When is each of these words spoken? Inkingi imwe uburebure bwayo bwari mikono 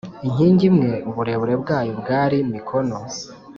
Inkingi 0.27 0.63
imwe 0.71 0.91
uburebure 1.09 1.53
bwayo 1.61 1.91
bwari 2.01 2.37
mikono 2.51 2.97